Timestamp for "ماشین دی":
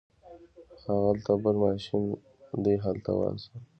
1.63-2.75